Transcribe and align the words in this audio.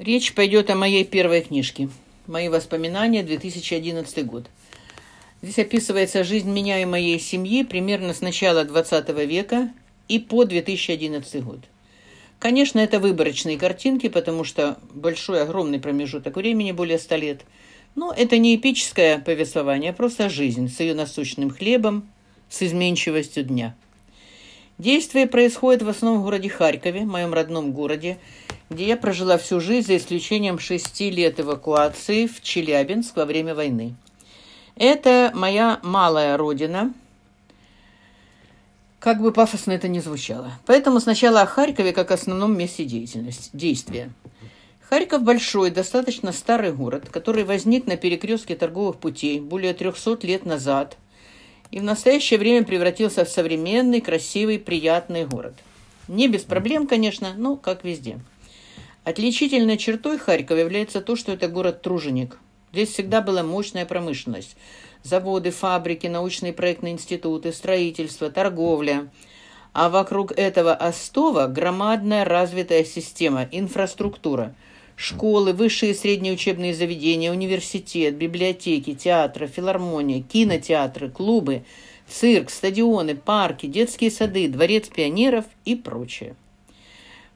Речь 0.00 0.32
пойдет 0.32 0.70
о 0.70 0.76
моей 0.76 1.04
первой 1.04 1.42
книжке. 1.42 1.90
Мои 2.26 2.48
воспоминания, 2.48 3.22
2011 3.22 4.24
год. 4.24 4.46
Здесь 5.42 5.58
описывается 5.58 6.24
жизнь 6.24 6.50
меня 6.50 6.80
и 6.80 6.86
моей 6.86 7.20
семьи 7.20 7.64
примерно 7.64 8.14
с 8.14 8.22
начала 8.22 8.64
20 8.64 9.10
века 9.26 9.70
и 10.08 10.18
по 10.18 10.46
2011 10.46 11.44
год. 11.44 11.58
Конечно, 12.38 12.78
это 12.78 12.98
выборочные 12.98 13.58
картинки, 13.58 14.08
потому 14.08 14.42
что 14.42 14.78
большой, 14.94 15.42
огромный 15.42 15.78
промежуток 15.78 16.34
времени, 16.36 16.72
более 16.72 16.98
ста 16.98 17.18
лет. 17.18 17.42
Но 17.94 18.10
это 18.10 18.38
не 18.38 18.56
эпическое 18.56 19.18
повествование, 19.18 19.90
а 19.90 19.92
просто 19.94 20.30
жизнь 20.30 20.70
с 20.70 20.80
ее 20.80 20.94
насущным 20.94 21.50
хлебом, 21.50 22.08
с 22.48 22.62
изменчивостью 22.62 23.44
дня. 23.44 23.76
Действие 24.78 25.26
происходит 25.26 25.82
в 25.82 25.90
основном 25.90 26.22
в 26.22 26.24
городе 26.24 26.48
Харькове, 26.48 27.04
моем 27.04 27.34
родном 27.34 27.72
городе, 27.72 28.16
где 28.70 28.86
я 28.86 28.96
прожила 28.96 29.36
всю 29.36 29.60
жизнь, 29.60 29.88
за 29.88 29.96
исключением 29.96 30.58
шести 30.58 31.10
лет 31.10 31.38
эвакуации 31.40 32.26
в 32.26 32.40
Челябинск 32.40 33.16
во 33.16 33.26
время 33.26 33.54
войны. 33.54 33.94
Это 34.76 35.30
моя 35.34 35.80
малая 35.82 36.36
родина, 36.36 36.94
как 38.98 39.20
бы 39.20 39.32
пафосно 39.32 39.72
это 39.72 39.88
ни 39.88 39.98
звучало. 39.98 40.52
Поэтому 40.64 41.00
сначала 41.00 41.42
о 41.42 41.46
Харькове 41.46 41.92
как 41.92 42.10
основном 42.10 42.56
месте 42.56 42.84
деятельности, 42.84 43.50
действия. 43.52 44.10
Харьков 44.88 45.22
большой, 45.22 45.70
достаточно 45.70 46.32
старый 46.32 46.72
город, 46.72 47.08
который 47.10 47.44
возник 47.44 47.86
на 47.86 47.96
перекрестке 47.96 48.56
торговых 48.56 48.96
путей 48.96 49.40
более 49.40 49.74
300 49.74 50.26
лет 50.26 50.46
назад– 50.46 50.96
и 51.70 51.78
в 51.78 51.84
настоящее 51.84 52.38
время 52.38 52.64
превратился 52.64 53.24
в 53.24 53.28
современный, 53.28 54.00
красивый, 54.00 54.58
приятный 54.58 55.24
город. 55.24 55.54
Не 56.08 56.28
без 56.28 56.42
проблем, 56.42 56.86
конечно, 56.86 57.34
но 57.36 57.56
как 57.56 57.84
везде. 57.84 58.18
Отличительной 59.04 59.76
чертой 59.76 60.18
Харькова 60.18 60.58
является 60.58 61.00
то, 61.00 61.16
что 61.16 61.32
это 61.32 61.48
город-труженик. 61.48 62.38
Здесь 62.72 62.90
всегда 62.90 63.20
была 63.20 63.42
мощная 63.42 63.86
промышленность. 63.86 64.56
Заводы, 65.02 65.50
фабрики, 65.50 66.06
научные 66.06 66.52
проектные 66.52 66.92
институты, 66.92 67.52
строительство, 67.52 68.30
торговля. 68.30 69.10
А 69.72 69.88
вокруг 69.88 70.32
этого 70.32 70.74
остова 70.74 71.46
громадная 71.46 72.24
развитая 72.24 72.84
система, 72.84 73.48
инфраструктура– 73.50 74.54
школы, 75.00 75.54
высшие 75.54 75.92
и 75.92 75.94
средние 75.94 76.34
учебные 76.34 76.74
заведения, 76.74 77.32
университет, 77.32 78.16
библиотеки, 78.16 78.94
театры, 78.94 79.46
филармония, 79.46 80.22
кинотеатры, 80.22 81.08
клубы, 81.08 81.64
цирк, 82.06 82.50
стадионы, 82.50 83.16
парки, 83.16 83.66
детские 83.66 84.10
сады, 84.10 84.46
дворец 84.48 84.88
пионеров 84.88 85.46
и 85.64 85.74
прочее. 85.74 86.36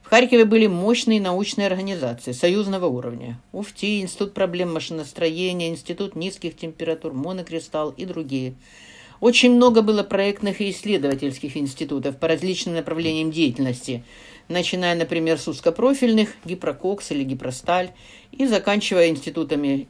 В 0.05 0.09
Харькове 0.11 0.45
были 0.45 0.67
мощные 0.67 1.19
научные 1.19 1.67
организации 1.67 2.31
союзного 2.31 2.85
уровня. 2.85 3.39
УФТИ, 3.51 4.01
Институт 4.01 4.33
проблем 4.33 4.71
машиностроения, 4.71 5.69
Институт 5.69 6.15
низких 6.15 6.55
температур, 6.55 7.13
Монокристалл 7.13 7.89
и 7.89 8.05
другие. 8.05 8.53
Очень 9.19 9.55
много 9.55 9.81
было 9.81 10.03
проектных 10.03 10.61
и 10.61 10.69
исследовательских 10.69 11.57
институтов 11.57 12.17
по 12.17 12.27
различным 12.27 12.75
направлениям 12.75 13.31
деятельности– 13.31 14.03
начиная, 14.47 14.95
например, 14.95 15.37
с 15.37 15.47
узкопрофильных, 15.47 16.35
гипрококс 16.45 17.11
или 17.11 17.23
гипросталь, 17.23 17.91
и 18.31 18.45
заканчивая 18.45 19.09
институтами 19.09 19.87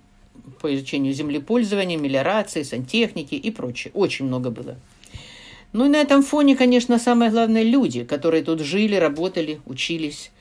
по 0.61 0.73
изучению 0.73 1.13
землепользования, 1.13 1.97
мелиорации, 1.97 2.63
сантехники 2.63 3.36
и 3.36 3.52
прочее. 3.52 3.91
Очень 3.93 4.25
много 4.25 4.49
было. 4.49 4.77
Ну 5.76 5.88
и 5.88 5.90
на 5.90 5.98
этом 5.98 6.23
фоне, 6.23 6.56
конечно, 6.56 6.98
самое 7.00 7.31
главное– 7.31 7.62
люди, 7.64 8.06
которые 8.06 8.44
тут 8.44 8.62
жили, 8.62 8.95
работали, 8.95 9.59
учились. 9.66 10.32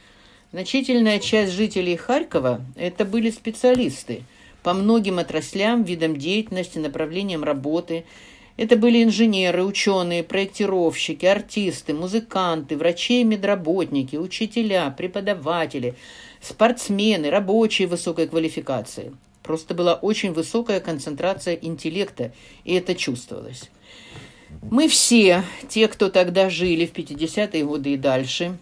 Значительная 0.53 1.19
часть 1.19 1.55
жителей 1.55 1.97
Харькова– 1.97 2.61
это 2.77 3.05
были 3.05 3.31
специалисты 3.31 4.23
по 4.63 4.75
многим 4.75 5.19
отраслям, 5.19 5.83
видам 5.83 6.17
деятельности, 6.17 6.79
направлениям 6.79 7.43
работы– 7.43 8.05
это 8.57 8.77
были 8.77 9.03
инженеры, 9.03 9.64
ученые, 9.64 10.23
проектировщики, 10.23 11.27
артисты, 11.27 11.95
музыканты, 11.95 12.77
врачи 12.77 13.20
и 13.20 13.25
медработники, 13.25 14.14
учителя, 14.14 14.89
преподаватели, 14.97 15.97
спортсмены, 16.41 17.31
рабочие 17.31 17.89
высокой 17.89 18.29
квалификации. 18.29 19.13
Просто 19.42 19.75
была 19.75 19.95
очень 19.95 20.33
высокая 20.33 20.79
концентрация 20.79 21.55
интеллекта, 21.55 22.33
и 22.63 22.75
это 22.75 22.95
чувствовалось. 22.95 23.69
Мы 24.63 24.89
все, 24.89 25.45
те, 25.69 25.89
кто 25.89 26.11
тогда 26.11 26.51
жили 26.51 26.87
в 26.87 26.92
50-е 26.92 27.65
годы 27.65 27.95
и 27.95 27.97
дальше, 27.97 28.57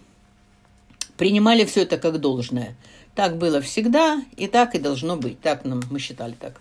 принимали 1.17 1.65
все 1.65 1.83
это 1.83 1.99
как 1.99 2.21
должное. 2.21 2.77
Так 3.15 3.37
было 3.37 3.61
всегда, 3.61 4.23
и 4.37 4.47
так 4.47 4.75
и 4.75 4.79
должно 4.79 5.17
быть. 5.17 5.41
Так 5.41 5.65
нам 5.65 5.83
мы 5.91 5.99
считали 5.99 6.35
так. 6.39 6.61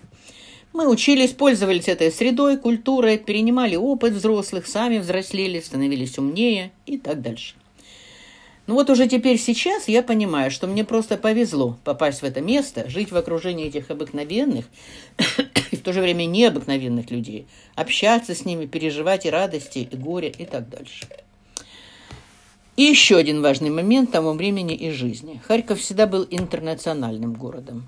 Мы 0.73 0.87
учились, 0.87 1.31
пользовались 1.31 1.87
этой 1.89 2.11
средой, 2.11 2.57
культурой, 2.57 3.17
перенимали 3.17 3.75
опыт 3.75 4.13
взрослых, 4.13 4.67
сами 4.67 4.99
взрослели, 4.99 5.59
становились 5.59 6.17
умнее 6.17 6.71
и 6.85 6.97
так 6.97 7.21
дальше. 7.21 7.55
Ну 8.67 8.75
вот 8.75 8.89
уже 8.89 9.07
теперь 9.07 9.37
сейчас 9.37 9.89
я 9.89 10.01
понимаю, 10.01 10.49
что 10.49 10.67
мне 10.67 10.85
просто 10.85 11.17
повезло 11.17 11.77
попасть 11.83 12.21
в 12.21 12.23
это 12.23 12.39
место, 12.39 12.89
жить 12.89 13.11
в 13.11 13.17
окружении 13.17 13.67
этих 13.67 13.89
обыкновенных 13.89 14.65
в 15.81 15.83
то 15.83 15.93
же 15.93 16.01
время 16.01 16.25
необыкновенных 16.25 17.09
людей, 17.09 17.47
общаться 17.73 18.35
с 18.35 18.45
ними, 18.45 18.67
переживать 18.67 19.25
и 19.25 19.31
радости, 19.31 19.79
и 19.79 19.97
горе, 19.97 20.29
и 20.29 20.45
так 20.45 20.69
дальше. 20.69 21.07
И 22.77 22.83
еще 22.83 23.17
один 23.17 23.41
важный 23.41 23.71
момент 23.71 24.11
того 24.11 24.33
времени 24.33 24.75
и 24.75 24.91
жизни. 24.91 25.41
Харьков 25.47 25.79
всегда 25.79 26.05
был 26.05 26.27
интернациональным 26.29 27.33
городом. 27.33 27.87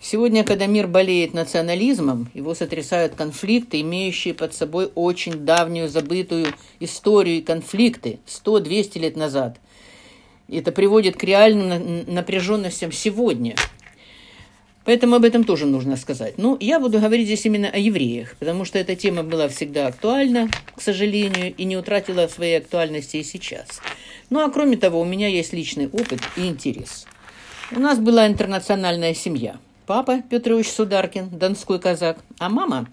Сегодня, 0.00 0.42
когда 0.42 0.66
мир 0.66 0.88
болеет 0.88 1.34
национализмом, 1.34 2.30
его 2.32 2.54
сотрясают 2.54 3.14
конфликты, 3.14 3.82
имеющие 3.82 4.32
под 4.32 4.54
собой 4.54 4.90
очень 4.94 5.44
давнюю 5.44 5.90
забытую 5.90 6.46
историю 6.80 7.36
и 7.36 7.42
конфликты 7.42 8.20
100-200 8.26 8.98
лет 8.98 9.16
назад. 9.16 9.58
Это 10.48 10.72
приводит 10.72 11.16
к 11.16 11.24
реальным 11.24 12.04
напряженностям 12.06 12.90
сегодня. 12.90 13.54
Поэтому 14.84 15.16
об 15.16 15.24
этом 15.24 15.44
тоже 15.44 15.66
нужно 15.66 15.96
сказать. 15.96 16.34
Ну, 16.38 16.56
я 16.60 16.80
буду 16.80 16.98
говорить 16.98 17.26
здесь 17.26 17.46
именно 17.46 17.68
о 17.68 17.78
евреях, 17.78 18.36
потому 18.38 18.64
что 18.64 18.78
эта 18.78 18.96
тема 18.96 19.22
была 19.22 19.48
всегда 19.48 19.86
актуальна, 19.86 20.48
к 20.74 20.80
сожалению, 20.80 21.54
и 21.54 21.64
не 21.64 21.76
утратила 21.76 22.26
своей 22.26 22.58
актуальности 22.58 23.18
и 23.18 23.24
сейчас. 23.24 23.80
Ну, 24.30 24.40
а 24.40 24.50
кроме 24.50 24.76
того, 24.76 25.00
у 25.00 25.04
меня 25.04 25.28
есть 25.28 25.52
личный 25.52 25.88
опыт 25.88 26.20
и 26.36 26.46
интерес. 26.46 27.06
У 27.70 27.80
нас 27.80 27.98
была 27.98 28.26
интернациональная 28.26 29.14
семья– 29.14 29.56
Папа 29.86 30.22
Петр 30.22 30.52
Ильич 30.52 30.68
Сударкин, 30.68 31.28
донской 31.30 31.80
казак, 31.80 32.18
а 32.38 32.48
мама 32.48 32.88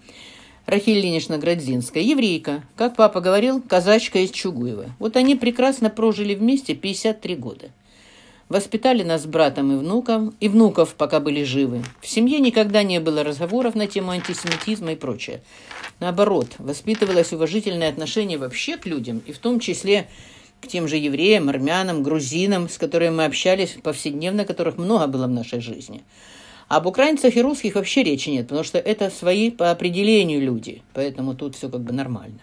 Рахиль 0.66 0.98
Ильинична 0.98 1.38
Градзинская, 1.38 2.02
еврейка, 2.02 2.64
как 2.76 2.96
папа 2.96 3.20
говорил, 3.20 3.62
казачка 3.62 4.18
из 4.18 4.30
Чугуева. 4.30 4.86
Вот 4.98 5.16
они 5.16 5.36
прекрасно 5.36 5.88
прожили 5.88 6.34
вместе 6.34 6.74
53 6.74 7.36
года. 7.36 7.70
Воспитали 8.50 9.04
нас 9.04 9.22
с 9.22 9.26
братом 9.26 9.72
и 9.72 9.76
внуком, 9.76 10.34
и 10.40 10.48
внуков, 10.48 10.94
пока 10.96 11.20
были 11.20 11.44
живы. 11.44 11.84
В 12.00 12.08
семье 12.08 12.40
никогда 12.40 12.82
не 12.82 12.98
было 12.98 13.22
разговоров 13.22 13.76
на 13.76 13.86
тему 13.86 14.10
антисемитизма 14.10 14.92
и 14.92 14.96
прочее. 14.96 15.40
Наоборот, 16.00 16.48
воспитывалось 16.58 17.32
уважительное 17.32 17.88
отношение 17.88 18.38
вообще 18.38 18.76
к 18.76 18.86
людям, 18.86 19.22
и 19.24 19.32
в 19.32 19.38
том 19.38 19.60
числе 19.60 20.08
к 20.60 20.66
тем 20.66 20.88
же 20.88 20.96
евреям, 20.96 21.48
армянам, 21.48 22.02
грузинам, 22.02 22.68
с 22.68 22.76
которыми 22.76 23.14
мы 23.14 23.24
общались 23.26 23.78
повседневно, 23.82 24.44
которых 24.44 24.78
много 24.78 25.06
было 25.06 25.26
в 25.26 25.30
нашей 25.30 25.60
жизни– 25.60 26.02
об 26.70 26.86
украинцах 26.86 27.36
и 27.36 27.42
русских 27.42 27.74
вообще 27.74 28.04
речи 28.04 28.28
нет, 28.28 28.46
потому 28.46 28.62
что 28.62 28.78
это 28.78 29.10
свои 29.10 29.50
по 29.50 29.72
определению 29.72 30.40
люди, 30.40 30.82
поэтому 30.94 31.34
тут 31.34 31.56
все 31.56 31.68
как 31.68 31.80
бы 31.80 31.92
нормально. 31.92 32.38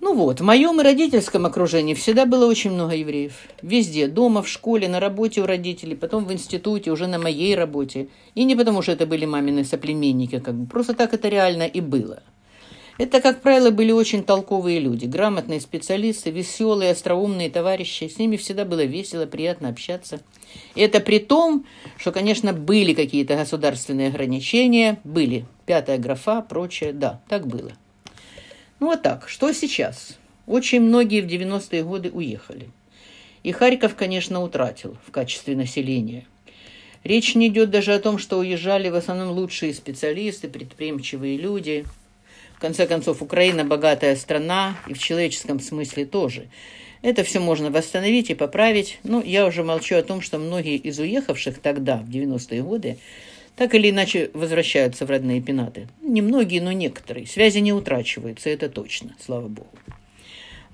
Ну 0.00 0.14
вот, 0.14 0.40
в 0.40 0.44
моем 0.44 0.80
и 0.80 0.84
родительском 0.84 1.46
окружении 1.46 1.94
всегда 1.94 2.24
было 2.24 2.46
очень 2.46 2.70
много 2.70 2.94
евреев. 2.94 3.32
Везде, 3.62 4.06
дома, 4.06 4.42
в 4.42 4.48
школе, 4.48 4.88
на 4.88 5.00
работе 5.00 5.42
у 5.42 5.46
родителей, 5.46 5.96
потом 5.96 6.24
в 6.24 6.32
институте, 6.32 6.92
уже 6.92 7.06
на 7.06 7.18
моей 7.18 7.54
работе. 7.56 8.08
И 8.34 8.44
не 8.44 8.54
потому, 8.54 8.82
что 8.82 8.92
это 8.92 9.06
были 9.06 9.26
мамины 9.26 9.64
соплеменники, 9.64 10.38
как 10.38 10.54
бы, 10.54 10.66
просто 10.66 10.94
так 10.94 11.14
это 11.14 11.28
реально 11.28 11.64
и 11.64 11.80
было– 11.80 12.22
это, 12.98 13.20
как 13.20 13.42
правило, 13.42 13.70
были 13.70 13.92
очень 13.92 14.24
толковые 14.24 14.80
люди, 14.80 15.06
грамотные 15.06 15.60
специалисты, 15.60 16.30
веселые, 16.30 16.90
остроумные 16.90 17.48
товарищи. 17.48 18.08
С 18.08 18.18
ними 18.18 18.36
всегда 18.36 18.64
было 18.64 18.84
весело, 18.84 19.24
приятно 19.24 19.68
общаться. 19.68 20.20
И 20.74 20.80
это 20.80 20.98
при 20.98 21.20
том, 21.20 21.64
что, 21.96 22.10
конечно, 22.10 22.52
были 22.52 22.94
какие-то 22.94 23.36
государственные 23.36 24.08
ограничения, 24.08 24.98
были 25.04 25.46
пятая 25.64 25.98
графа, 25.98 26.42
прочее. 26.42 26.92
Да, 26.92 27.22
так 27.28 27.46
было. 27.46 27.70
Ну 28.80 28.86
вот 28.86 29.02
так. 29.02 29.28
Что 29.28 29.52
сейчас? 29.52 30.18
Очень 30.46 30.80
многие 30.82 31.20
в 31.20 31.26
90-е 31.26 31.82
годы 31.84 32.10
уехали. 32.10 32.70
И 33.42 33.52
Харьков, 33.52 33.94
конечно, 33.94 34.42
утратил 34.42 34.96
в 35.06 35.10
качестве 35.10 35.56
населения. 35.56 36.26
Речь 37.04 37.34
не 37.34 37.48
идет 37.48 37.70
даже 37.70 37.94
о 37.94 38.00
том, 38.00 38.18
что 38.18 38.38
уезжали 38.38 38.88
в 38.88 38.94
основном 38.94 39.30
лучшие 39.30 39.72
специалисты, 39.74 40.48
предприимчивые 40.48 41.36
люди– 41.36 41.84
в 42.58 42.60
конце 42.60 42.88
концов, 42.88 43.22
Украина 43.22 43.64
богатая 43.64 44.16
страна, 44.16 44.76
и 44.88 44.92
в 44.92 44.98
человеческом 44.98 45.60
смысле 45.60 46.04
тоже. 46.04 46.48
Это 47.02 47.22
все 47.22 47.38
можно 47.38 47.70
восстановить 47.70 48.30
и 48.30 48.34
поправить. 48.34 48.98
Ну, 49.04 49.22
я 49.22 49.46
уже 49.46 49.62
молчу 49.62 49.94
о 49.94 50.02
том, 50.02 50.20
что 50.20 50.38
многие 50.38 50.74
из 50.74 50.98
уехавших 50.98 51.60
тогда, 51.60 51.98
в 51.98 52.10
90-е 52.10 52.62
годы, 52.64 52.98
так 53.58 53.74
или 53.74 53.90
иначе 53.90 54.30
возвращаются 54.34 55.04
в 55.04 55.10
родные 55.10 55.40
пенаты. 55.40 55.88
Не 56.00 56.22
многие, 56.22 56.60
но 56.60 56.70
некоторые. 56.70 57.26
Связи 57.26 57.58
не 57.58 57.72
утрачиваются, 57.72 58.48
это 58.50 58.68
точно, 58.68 59.16
слава 59.18 59.48
богу. 59.48 59.68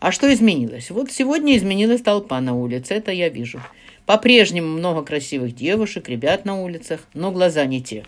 А 0.01 0.13
что 0.13 0.31
изменилось? 0.33 0.91
Вот 0.91 1.11
сегодня 1.11 1.57
изменилась 1.57 2.03
толпа 2.03 2.39
на 2.43 2.55
улице, 2.55 2.93
это 2.93 3.11
я 3.11 3.31
вижу. 3.31 3.63
По-прежнему 4.05 4.69
много 4.69 5.03
красивых 5.03 5.55
девушек, 5.55 6.11
ребят 6.11 6.45
на 6.45 6.61
улицах, 6.61 7.01
но 7.15 7.33
глаза 7.33 7.65
не 7.65 7.83
те. 7.83 8.05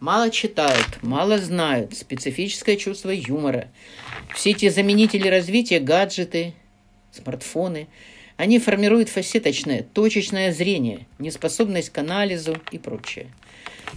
Мало 0.00 0.28
читают, 0.30 1.02
мало 1.02 1.38
знают, 1.38 1.96
специфическое 1.96 2.76
чувство 2.76 3.08
юмора. 3.08 3.68
Все 4.34 4.50
эти 4.50 4.68
заменители 4.68 5.28
развития, 5.28 5.80
гаджеты, 5.80 6.52
смартфоны, 7.10 7.88
они 8.36 8.58
формируют 8.58 9.08
фасеточное, 9.08 9.82
точечное 9.94 10.52
зрение, 10.52 11.06
неспособность 11.18 11.88
к 11.88 11.96
анализу 11.96 12.58
и 12.70 12.78
прочее. 12.78 13.28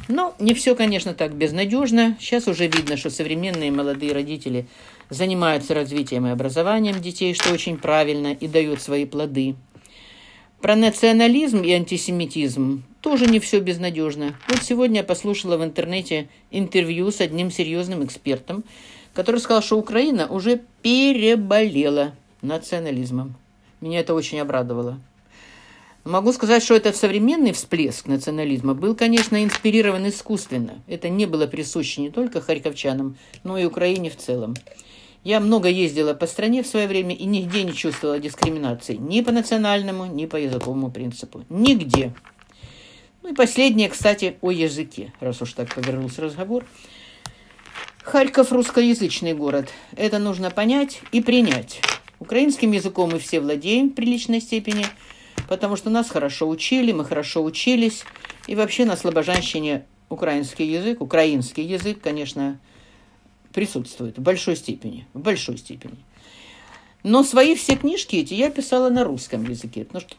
Но 0.07 0.35
не 0.39 0.53
все, 0.53 0.75
конечно, 0.75 1.13
так 1.13 1.33
безнадежно. 1.35 2.17
Сейчас 2.19 2.47
уже 2.47 2.67
видно, 2.67 2.97
что 2.97 3.09
современные 3.09 3.71
молодые 3.71 4.13
родители 4.13 4.67
занимаются 5.09 5.73
развитием 5.73 6.27
и 6.27 6.31
образованием 6.31 7.01
детей, 7.01 7.33
что 7.33 7.53
очень 7.53 7.77
правильно 7.77 8.33
и 8.33 8.47
дает 8.47 8.81
свои 8.81 9.05
плоды. 9.05 9.55
Про 10.61 10.75
национализм 10.75 11.61
и 11.61 11.71
антисемитизм 11.71 12.83
тоже 13.01 13.27
не 13.27 13.39
все 13.39 13.59
безнадежно. 13.59 14.35
Вот 14.47 14.63
сегодня 14.63 15.01
я 15.01 15.03
послушала 15.03 15.57
в 15.57 15.63
интернете 15.63 16.29
интервью 16.51 17.11
с 17.11 17.19
одним 17.19 17.51
серьезным 17.51 18.03
экспертом, 18.05 18.63
который 19.13 19.41
сказал, 19.41 19.61
что 19.61 19.77
Украина 19.77 20.27
уже 20.27 20.61
переболела 20.81 22.13
национализмом. 22.41 23.35
Меня 23.81 23.99
это 23.99 24.13
очень 24.13 24.39
обрадовало. 24.39 24.99
Могу 26.03 26.33
сказать, 26.33 26.61
что 26.61 26.75
этот 26.75 26.97
современный 26.97 27.53
всплеск 27.53 28.07
национализма 28.07 28.73
был, 28.73 28.93
конечно, 28.93 29.41
инспирирован 29.41 30.09
искусственно. 30.09 30.83
Это 30.87 31.07
не 31.07 31.25
было 31.25 31.47
присуще 31.47 32.01
не 32.01 32.09
только 32.09 32.41
харьковчанам, 32.41 33.17
но 33.45 33.57
и 33.57 33.63
Украине 33.63 34.09
в 34.09 34.17
целом. 34.17 34.53
Я 35.23 35.39
много 35.39 35.69
ездила 35.69 36.13
по 36.13 36.27
стране 36.27 36.61
в 36.61 36.67
свое 36.67 36.87
время 36.87 37.15
и 37.15 37.23
нигде 37.23 37.63
не 37.63 37.73
чувствовала 37.73 38.19
дискриминации. 38.19 38.95
Ни 38.95 39.21
по 39.21 39.31
национальному, 39.31 40.05
ни 40.05 40.25
по 40.25 40.35
языковому 40.35 40.91
принципу. 40.91 41.45
Нигде. 41.49 42.13
Ну 43.21 43.31
и 43.31 43.33
последнее, 43.33 43.87
кстати, 43.87 44.35
о 44.41 44.51
языке, 44.51 45.13
раз 45.21 45.41
уж 45.41 45.53
так 45.53 45.73
повернулся 45.73 46.21
разговор. 46.21 46.65
Харьков– 48.03 48.51
русскоязычный 48.51 49.33
город. 49.33 49.69
Это 49.95 50.19
нужно 50.19 50.51
понять 50.51 50.99
и 51.13 51.21
принять. 51.21 51.79
Украинским 52.19 52.73
языком 52.73 53.11
мы 53.11 53.19
все 53.19 53.39
владеем 53.39 53.89
в 53.89 53.93
приличной 53.93 54.41
степени, 54.41 54.85
потому 55.47 55.75
что 55.75 55.89
нас 55.89 56.09
хорошо 56.09 56.47
учили, 56.47 56.91
мы 56.91 57.05
хорошо 57.05 57.43
учились. 57.43 58.03
И 58.47 58.55
вообще 58.55 58.85
на 58.85 58.97
Слобожанщине 58.97 59.85
украинский 60.09 60.67
язык, 60.67 61.01
украинский 61.01 61.63
язык, 61.63 62.01
конечно, 62.01 62.59
присутствует 63.53 64.17
в 64.17 64.21
большой 64.21 64.55
степени, 64.55 65.07
в 65.13 65.19
большой 65.19 65.57
степени. 65.57 65.97
Но 67.03 67.23
свои 67.23 67.55
все 67.55 67.75
книжки 67.75 68.15
эти 68.15 68.33
я 68.33 68.49
писала 68.49 68.89
на 68.89 69.03
русском 69.03 69.43
языке, 69.43 69.83
потому 69.83 70.01
что, 70.01 70.15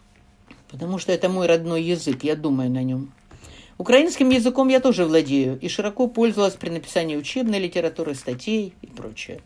потому 0.71 0.99
что 0.99 1.12
это 1.12 1.29
мой 1.29 1.47
родной 1.47 1.82
язык, 1.82 2.25
я 2.25 2.37
думаю 2.37 2.70
на 2.70 2.82
нем. 2.82 3.12
Украинским 3.77 4.29
языком 4.31 4.69
я 4.69 4.79
тоже 4.79 5.05
владею 5.05 5.59
и 5.59 5.69
широко 5.69 6.06
пользовалась 6.06 6.55
при 6.55 6.70
написании 6.70 7.17
учебной 7.17 7.59
литературы, 7.59 8.15
статей 8.15 8.75
и 8.82 8.87
прочее. 8.87 9.41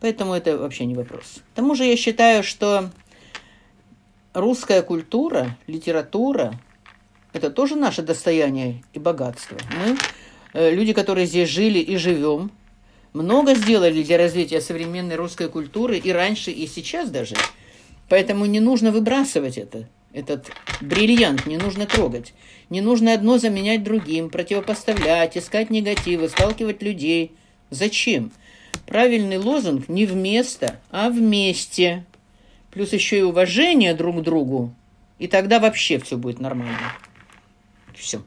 Поэтому 0.00 0.34
это 0.34 0.58
вообще 0.58 0.84
не 0.84 0.94
вопрос. 0.94 1.42
К 1.52 1.56
тому 1.56 1.74
же 1.74 1.84
я 1.84 1.96
считаю, 1.96 2.44
что 2.44 2.90
русская 4.34 4.82
культура, 4.82 5.56
литература– 5.66 6.60
это 7.32 7.50
тоже 7.50 7.76
наше 7.76 8.02
достояние 8.02 8.82
и 8.92 8.98
богатство. 8.98 9.56
Мы, 9.76 9.96
э, 10.52 10.74
люди, 10.74 10.92
которые 10.92 11.26
здесь 11.26 11.48
жили 11.48 11.78
и 11.78 11.96
живем, 11.96 12.50
много 13.12 13.54
сделали 13.54 14.02
для 14.02 14.18
развития 14.18 14.60
современной 14.60 15.16
русской 15.16 15.48
культуры 15.48 15.98
и 15.98 16.12
раньше, 16.12 16.50
и 16.50 16.66
сейчас 16.66 17.10
даже. 17.10 17.36
Поэтому 18.08 18.44
не 18.44 18.60
нужно 18.60 18.90
выбрасывать 18.90 19.56
это, 19.56 19.88
этот 20.12 20.50
бриллиант, 20.80 21.46
не 21.46 21.56
нужно 21.56 21.86
трогать. 21.86 22.34
Не 22.70 22.80
нужно 22.80 23.14
одно 23.14 23.38
заменять 23.38 23.82
другим, 23.82 24.30
противопоставлять, 24.30 25.36
искать 25.36 25.70
негативы, 25.70 26.28
сталкивать 26.28 26.82
людей. 26.82 27.32
Зачем? 27.70 28.32
Правильный 28.86 29.38
лозунг 29.38 29.88
не 29.88 30.06
вместо, 30.06 30.80
а 30.90 31.08
вместе. 31.08 32.04
Плюс 32.74 32.92
еще 32.92 33.18
и 33.18 33.22
уважение 33.22 33.94
друг 33.94 34.18
к 34.18 34.22
другу. 34.22 34.74
И 35.18 35.28
тогда 35.28 35.60
вообще 35.60 35.98
все 35.98 36.16
будет 36.16 36.40
нормально. 36.40 36.76
Все. 37.94 38.22